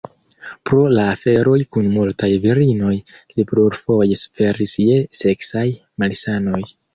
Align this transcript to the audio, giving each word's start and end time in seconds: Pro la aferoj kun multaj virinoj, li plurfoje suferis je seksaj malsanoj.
Pro 0.67 0.85
la 0.99 1.01
aferoj 1.09 1.57
kun 1.75 1.89
multaj 1.97 2.29
virinoj, 2.45 2.93
li 3.35 3.45
plurfoje 3.53 4.19
suferis 4.23 4.75
je 4.87 4.97
seksaj 5.21 5.65
malsanoj. 6.05 6.65